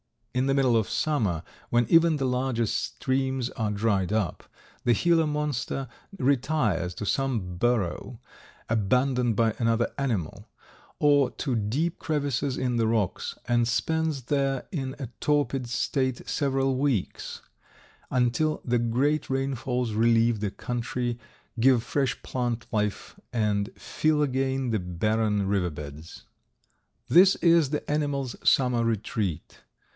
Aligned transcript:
In 0.33 0.47
the 0.47 0.53
middle 0.55 0.77
of 0.77 0.89
summer, 0.89 1.43
when 1.69 1.85
even 1.89 2.15
the 2.15 2.25
larger 2.25 2.65
streams 2.65 3.51
are 3.51 3.69
dried 3.69 4.11
up, 4.13 4.45
the 4.83 4.93
Gila 4.95 5.27
Monster 5.27 5.87
retires 6.17 6.95
to 6.95 7.05
some 7.05 7.57
burrow, 7.57 8.19
abandoned 8.67 9.35
by 9.35 9.53
another 9.59 9.91
animal, 9.99 10.47
or 10.97 11.29
to 11.31 11.55
deep 11.55 11.99
crevices 11.99 12.57
in 12.57 12.77
the 12.77 12.87
rocks, 12.87 13.37
and 13.47 13.67
spends 13.67 14.23
there 14.23 14.65
in 14.71 14.95
a 14.97 15.07
torpid 15.19 15.67
state 15.67 16.27
several 16.27 16.77
weeks, 16.77 17.41
until 18.09 18.61
the 18.65 18.79
great 18.79 19.29
rainfalls 19.29 19.93
relieve 19.93 20.39
the 20.39 20.49
country, 20.49 21.19
give 21.59 21.83
fresh 21.83 22.19
plant 22.23 22.65
life 22.71 23.19
and 23.33 23.69
fill 23.77 24.23
again 24.23 24.71
the 24.71 24.79
barren 24.79 25.45
riverbeds. 25.45 26.23
This 27.07 27.35
is 27.35 27.69
the 27.69 27.87
animal's 27.91 28.35
summer 28.49 28.83
retreat. 28.83 29.59